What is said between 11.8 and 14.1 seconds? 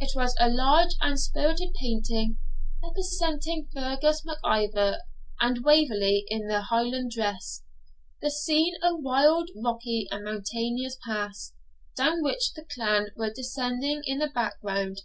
down which the clan were descending